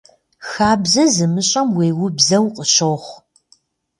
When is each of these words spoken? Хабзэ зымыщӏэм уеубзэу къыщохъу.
Хабзэ 0.51 1.03
зымыщӏэм 1.15 1.69
уеубзэу 1.77 2.45
къыщохъу. 2.55 3.15